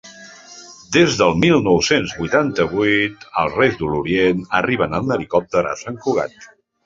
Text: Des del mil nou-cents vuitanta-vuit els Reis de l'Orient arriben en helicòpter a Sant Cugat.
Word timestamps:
Des 0.93 1.17
del 1.19 1.35
mil 1.41 1.59
nou-cents 1.67 2.15
vuitanta-vuit 2.21 3.27
els 3.43 3.57
Reis 3.59 3.77
de 3.83 3.91
l'Orient 3.91 4.41
arriben 4.61 4.99
en 5.01 5.15
helicòpter 5.17 5.65
a 5.73 5.77
Sant 5.83 6.01
Cugat. 6.07 6.37